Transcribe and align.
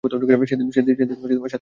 সেদিন 0.49 0.67
সাথ্যীয়া 0.71 1.17
মরেনি। 1.21 1.41